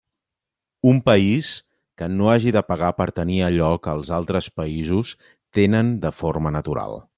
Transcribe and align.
Un 0.91 1.01
país 1.09 1.51
que 2.01 2.07
no 2.13 2.31
hagi 2.31 2.53
de 2.57 2.63
pagar 2.71 2.91
per 3.01 3.07
tenir 3.19 3.37
allò 3.49 3.69
que 3.85 3.95
els 3.99 4.13
altres 4.21 4.49
països 4.61 5.15
tenen 5.61 5.95
de 6.07 6.15
forma 6.23 6.57
natural. 6.61 7.03